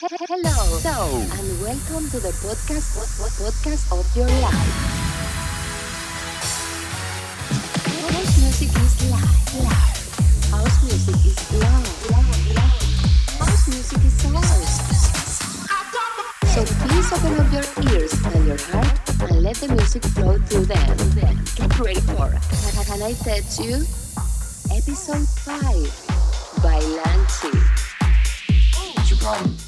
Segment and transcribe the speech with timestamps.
[0.00, 4.54] Hello, so, and welcome to the podcast podcast of your life.
[8.06, 9.98] House music is live, live.
[10.54, 12.78] House music is love, love, love.
[13.42, 14.70] House music is ours.
[16.54, 20.66] So please open up your ears and your heart and let the music flow through
[20.66, 20.96] them.
[21.18, 22.30] Then get ready for.
[22.86, 23.82] Can I tech you?
[24.70, 25.90] Episode five
[26.62, 27.50] by Lanchi.
[28.94, 29.67] What's your problem?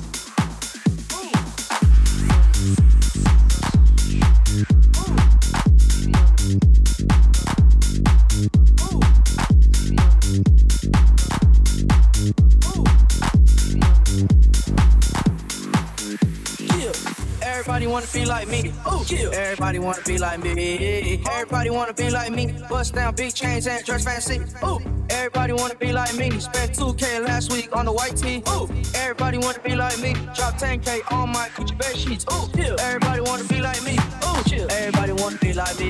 [18.41, 18.71] Like me.
[18.87, 19.29] Ooh, yeah.
[19.33, 21.21] Everybody wanna be like me.
[21.31, 22.53] Everybody wanna be like me.
[22.69, 24.41] Bust down big chains and dress fancy.
[24.65, 24.79] Ooh.
[25.09, 26.39] Everybody wanna be like me.
[26.39, 28.43] Spent 2K last week on the white tee.
[28.49, 28.67] Ooh.
[28.95, 30.13] Everybody wanna be like me.
[30.35, 32.25] Drop 10K on my Gucci bed sheets.
[32.31, 32.49] Ooh.
[32.55, 32.75] Yeah.
[32.79, 33.93] Everybody wanna be like me.
[34.25, 34.41] Ooh.
[34.47, 34.65] Yeah.
[34.71, 35.89] Everybody wanna be like me.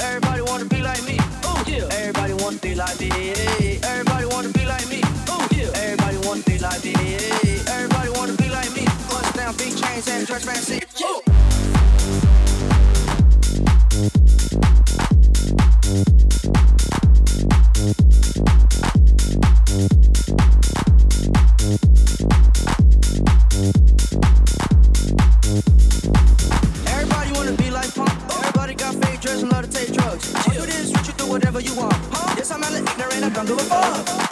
[0.00, 1.16] Everybody wanna be like me.
[1.46, 1.70] Ooh.
[1.70, 1.98] Yeah.
[2.00, 3.10] Everybody wanna be like me.
[3.82, 5.00] Everybody wanna be like me.
[5.30, 5.46] Ooh.
[5.56, 5.82] Yeah.
[5.84, 6.94] Everybody wanna be like me.
[7.68, 8.84] Everybody wanna be like me.
[9.10, 10.82] Bust down big chains and dress fancy.
[11.04, 11.27] Ooh.
[33.50, 34.27] Ignorant, I don't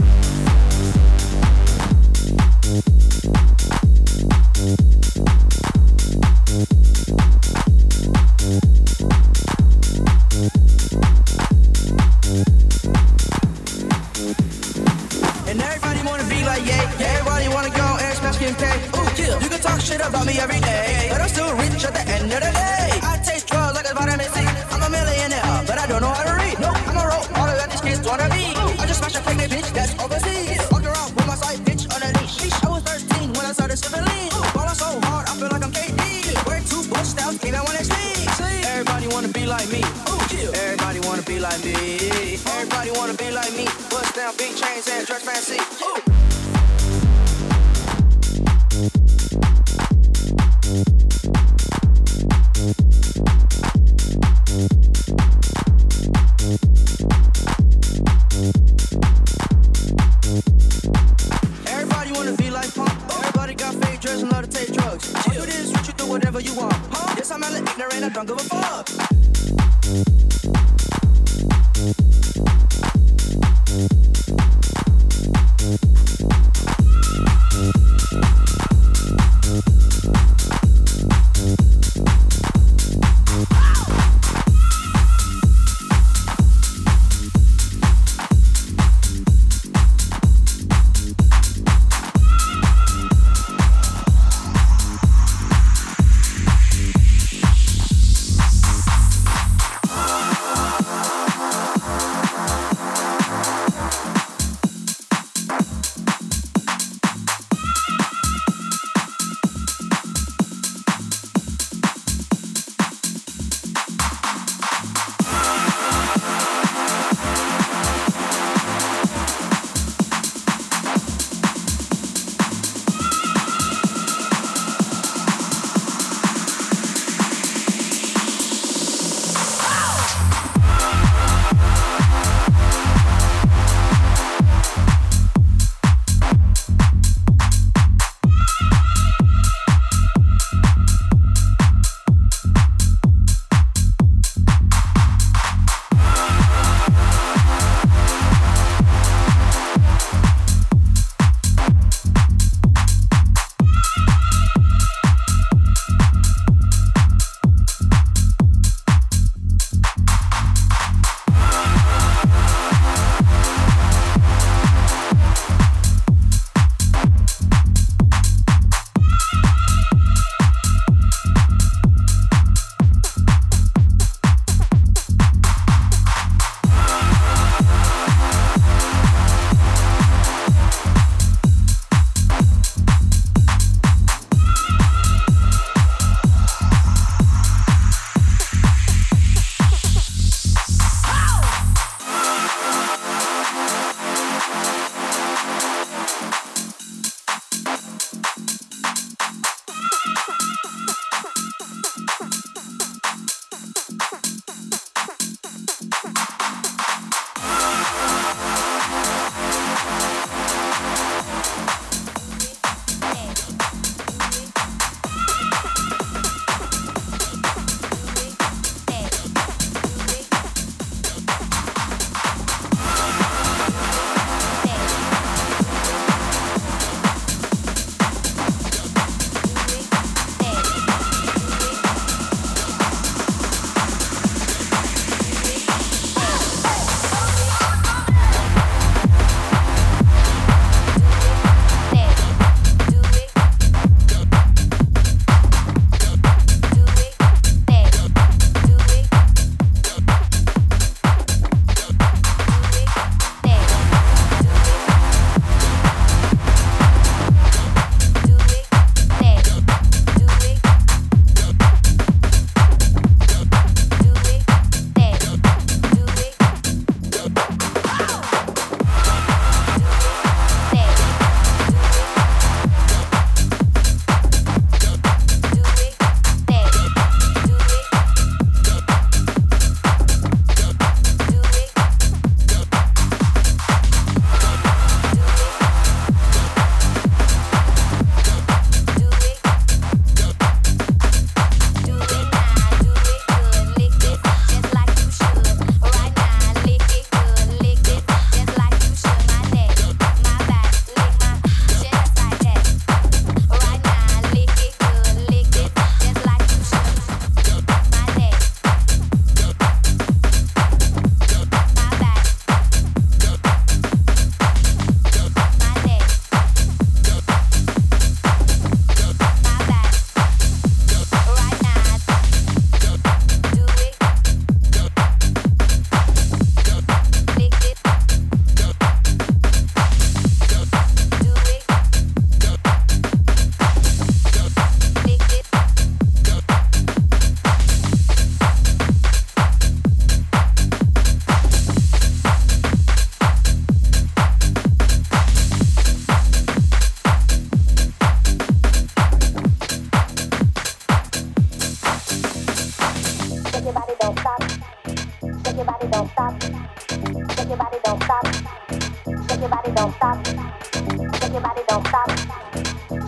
[359.96, 362.10] Shake your body, don't stop.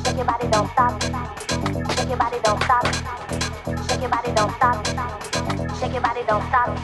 [0.04, 1.02] Shake your body, don't stop.
[1.92, 2.86] Shake your body, don't stop.
[3.88, 4.86] Shake your body, don't stop.
[5.80, 6.78] Shake your body, don't stop.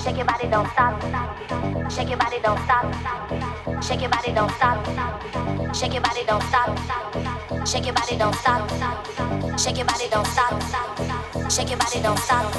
[0.00, 1.02] Shake your body, don't stop.
[1.92, 3.82] Shake your body, don't stop.
[3.82, 4.84] Shake your body, don't stop.
[5.74, 6.50] Shake your body, don't
[8.34, 8.58] stop.
[9.58, 10.60] Shake your body, don't stop.
[11.50, 12.52] Shake your body, don't stop.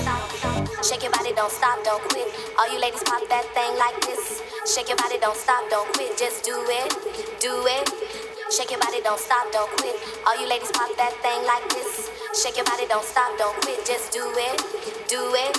[0.83, 2.27] Shake your body, don't stop, don't quit.
[2.59, 4.40] All you ladies pop that thing like this.
[4.65, 6.15] Shake your body, don't stop, don't quit.
[6.17, 6.93] Just do it,
[7.39, 7.89] do it.
[8.51, 9.95] Shake your body, don't stop, don't quit.
[10.27, 12.11] All you ladies pop that thing like this.
[12.39, 13.83] Shake your body, don't stop, don't quit.
[13.85, 14.61] Just do it,
[15.09, 15.57] do it.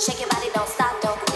[0.00, 1.31] Shake your body, don't stop, don't quit.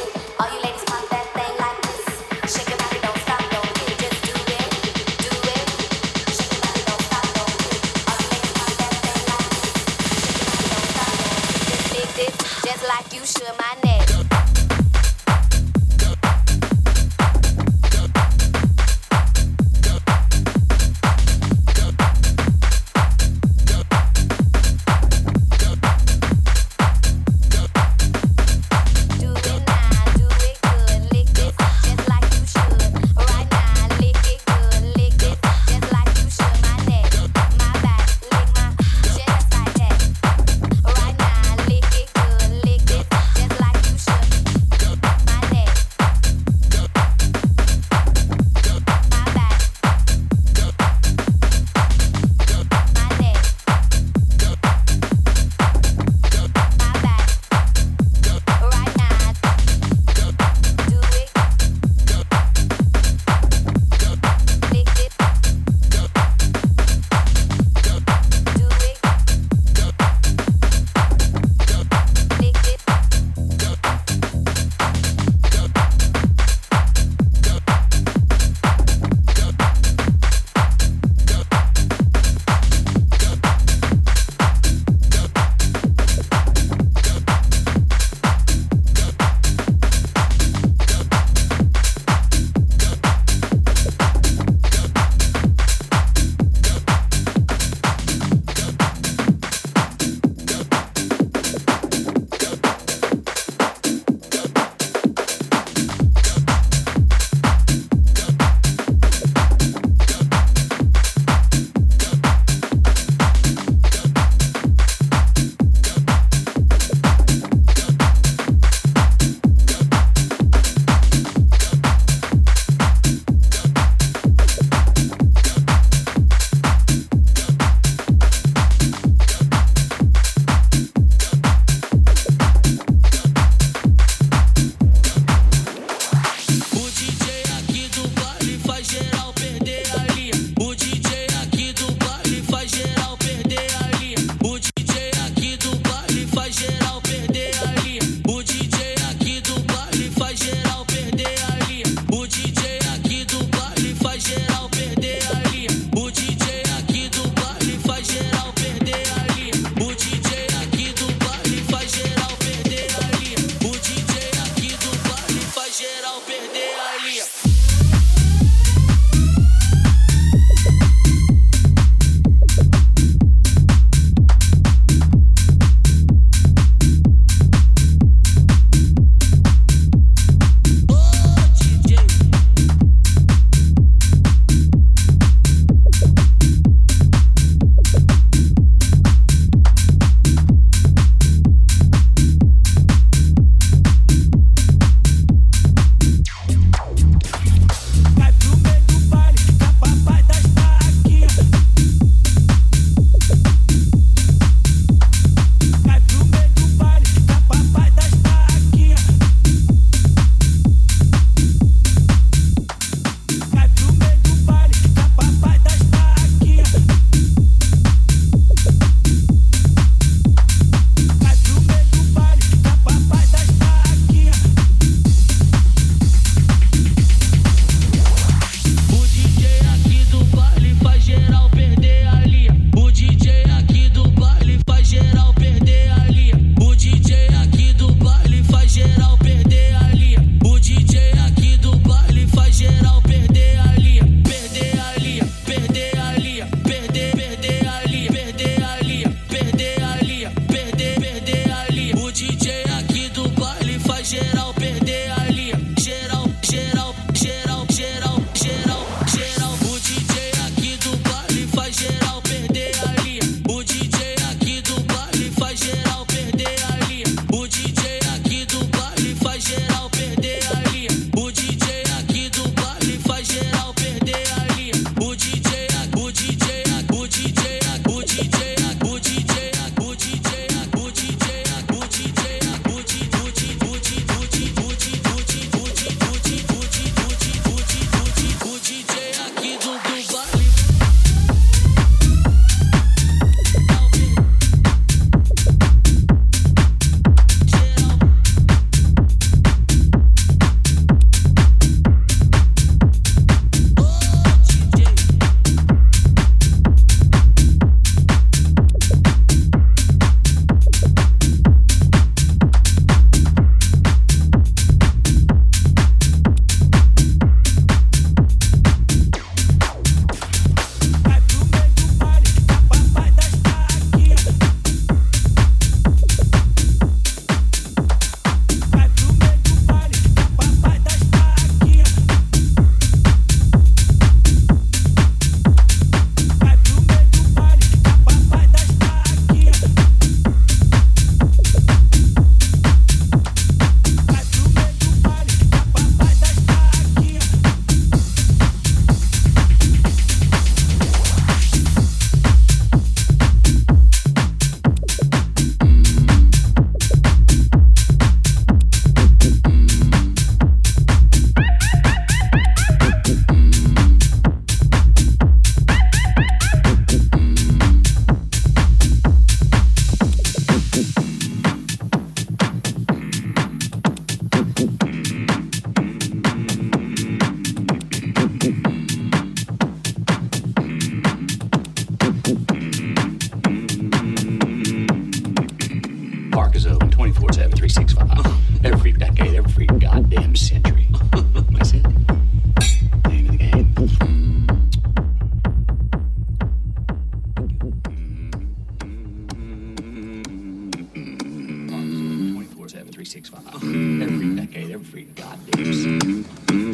[404.76, 406.02] every goddamn second.
[406.02, 406.52] Mm-hmm.
[406.52, 406.65] Mm-hmm.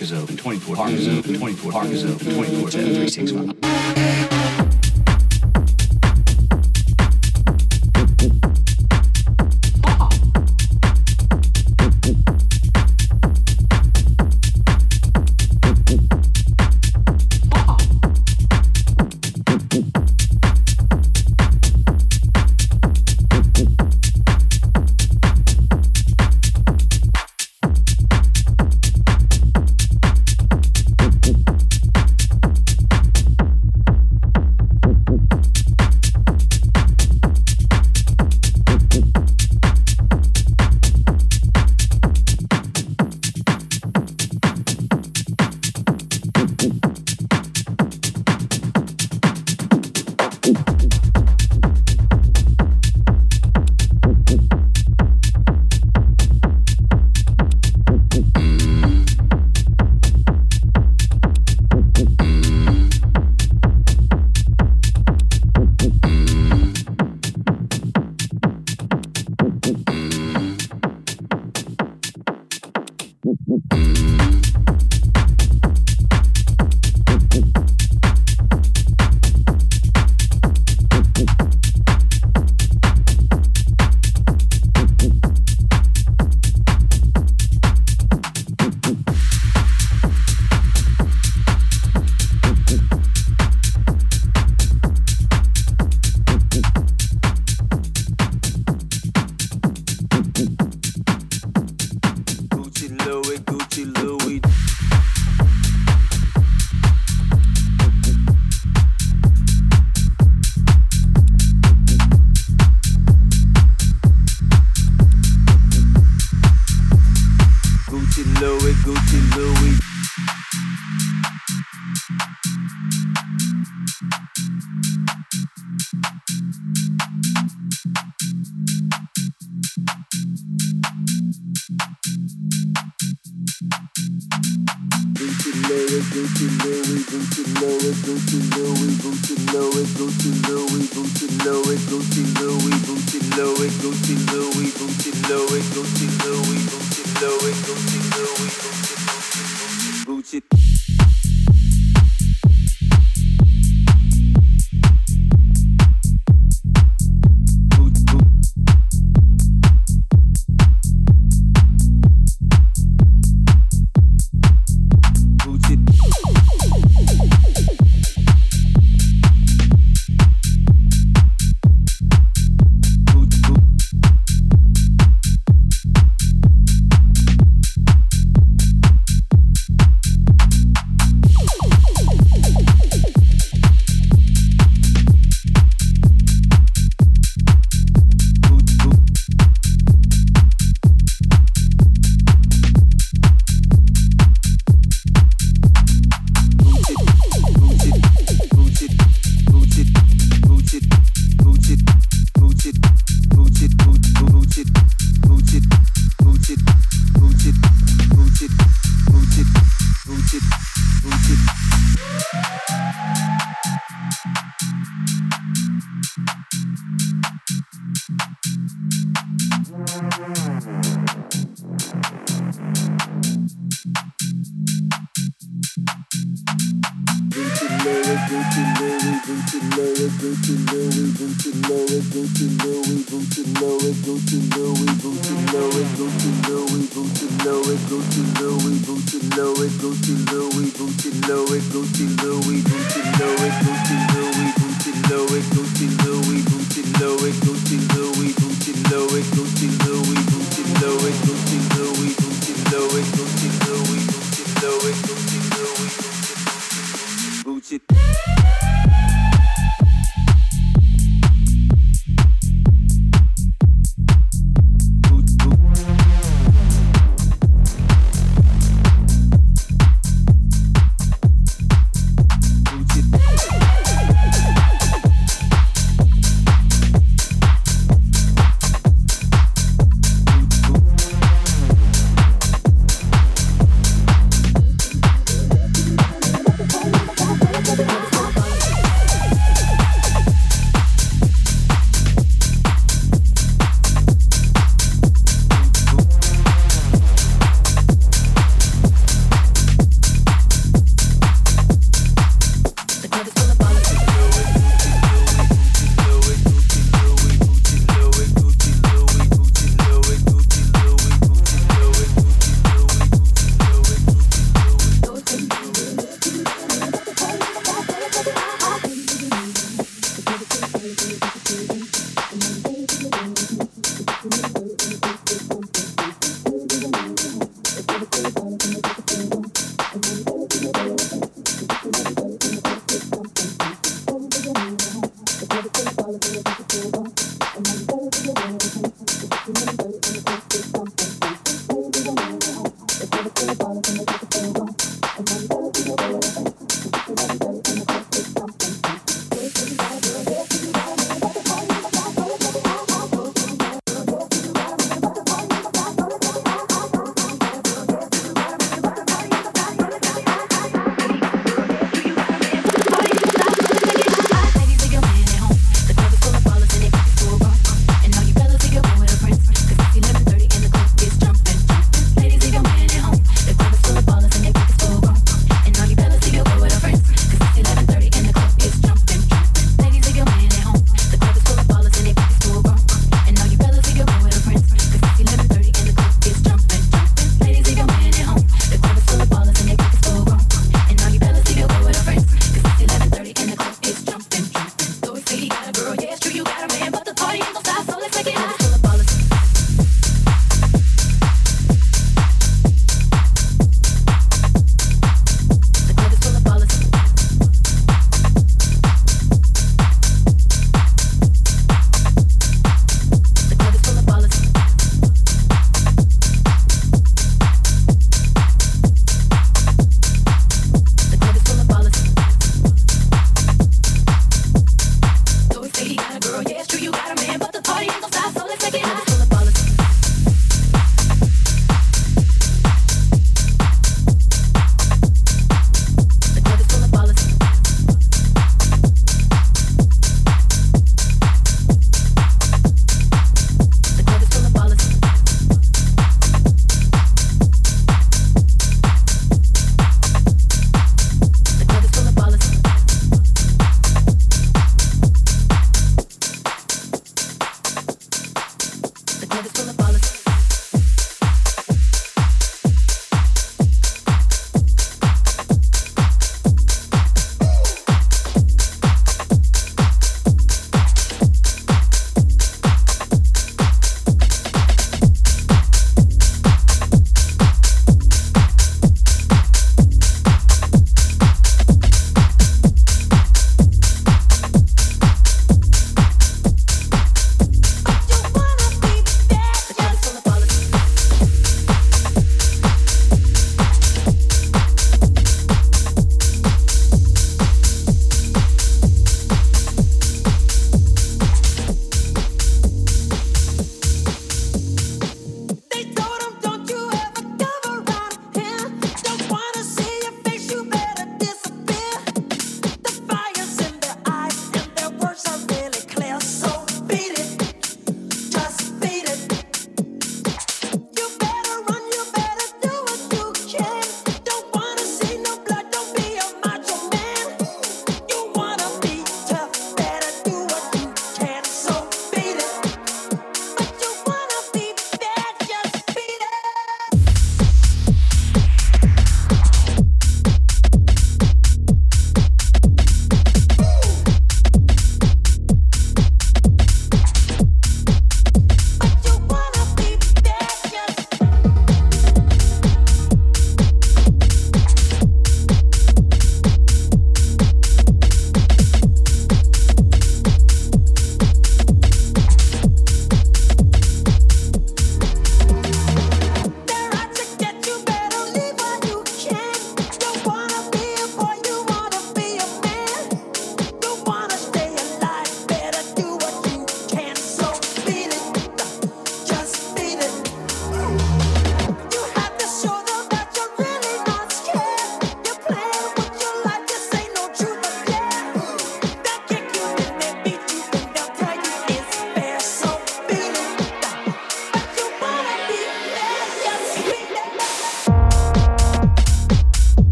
[0.00, 0.76] Park is open 24.
[0.76, 1.72] Park is open 24.
[1.72, 2.70] Park is open 24.
[2.70, 3.59] 7, 3, 6, 5.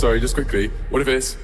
[0.00, 0.68] Sorry, just quickly.
[0.88, 1.36] What if it's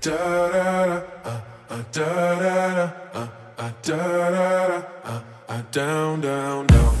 [0.00, 6.96] da da da uh, da da da uh, da da da uh, down down down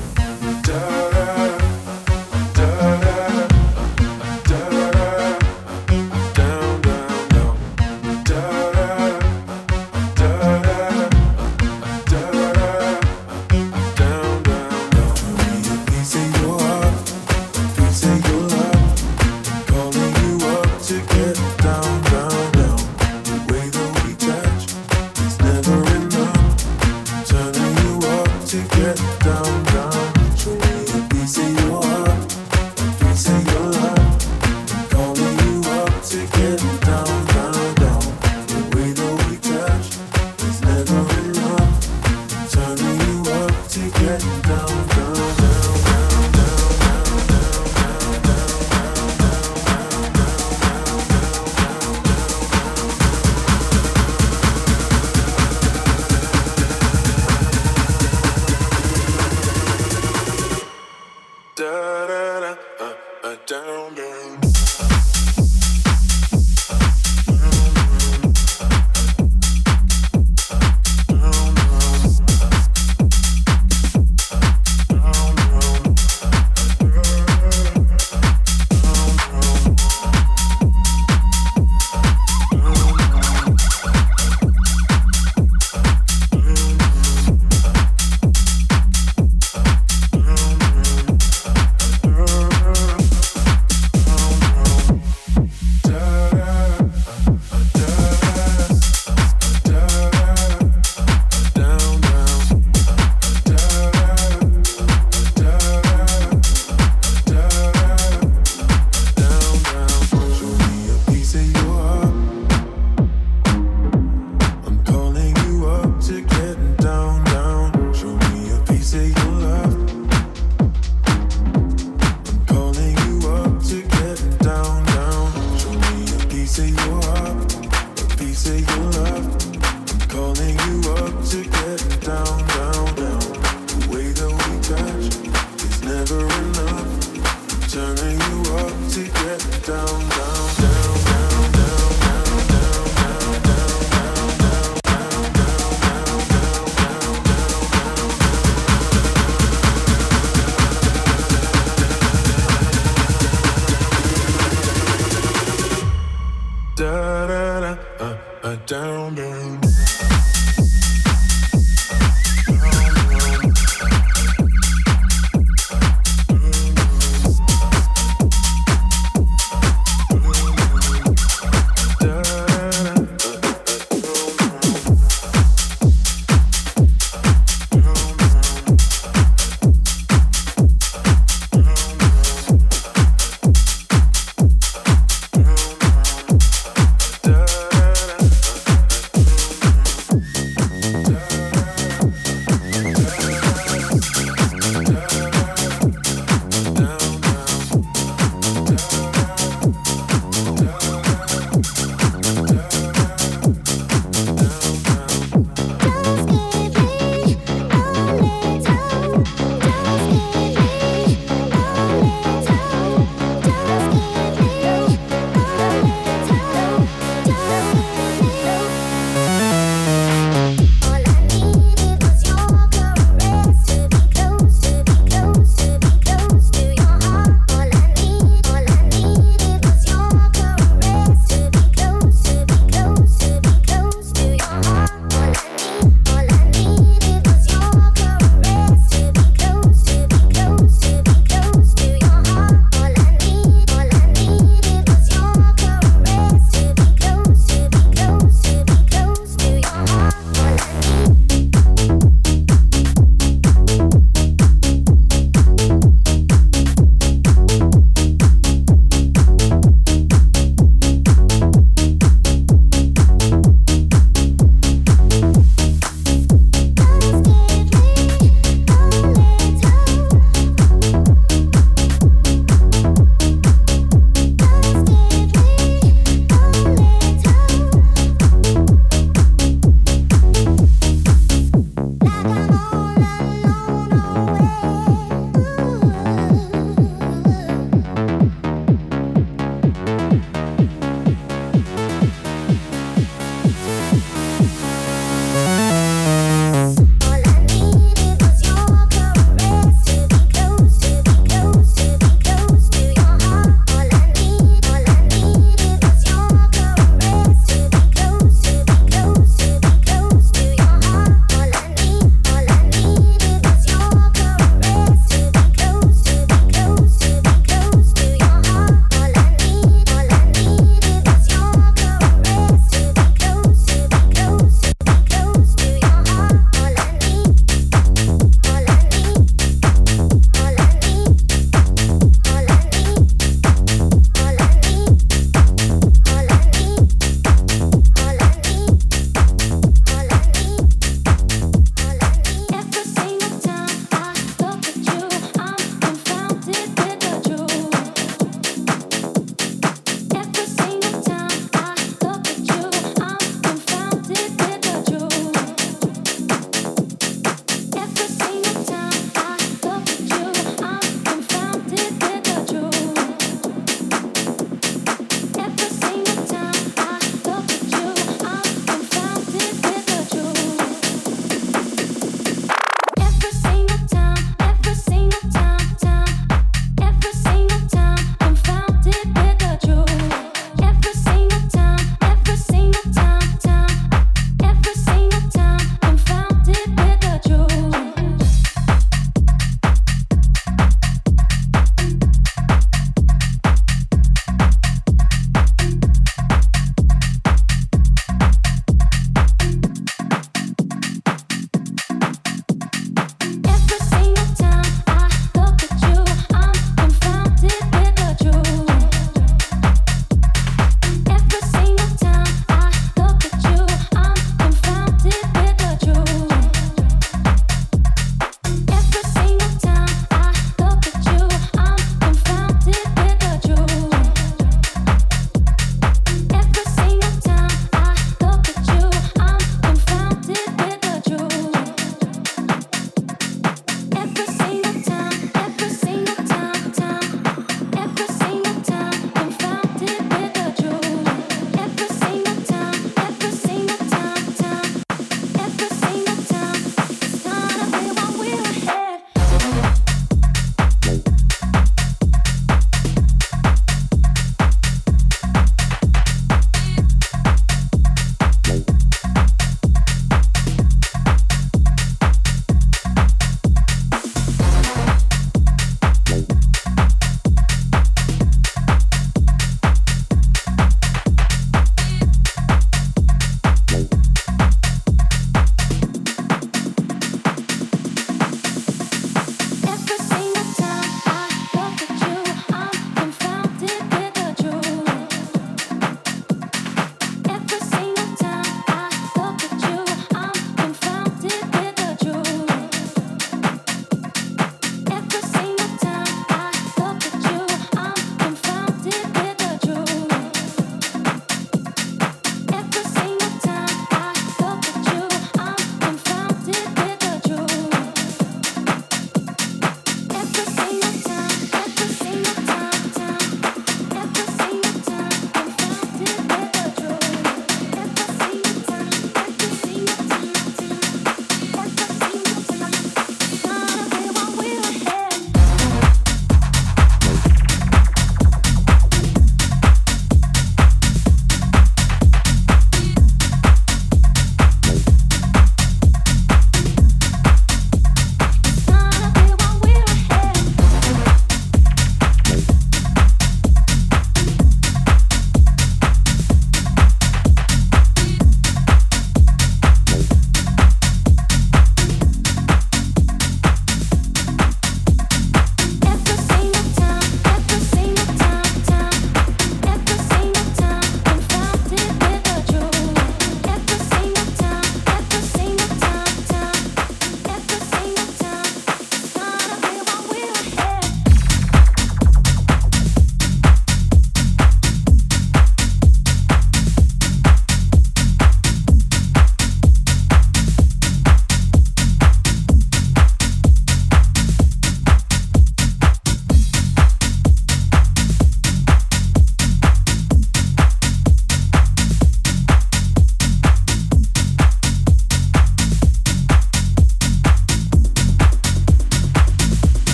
[0.62, 1.23] da da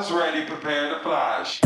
[0.00, 1.60] Tampa's ready, prepare to flash.